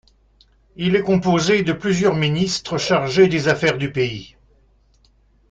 Il 0.77 0.95
est 0.95 1.03
composé 1.03 1.61
de 1.61 1.73
plusieurs 1.73 2.15
ministres 2.15 2.79
chargés 2.79 3.27
des 3.27 3.49
affaires 3.49 3.77
du 3.77 3.91
pays. 3.91 4.35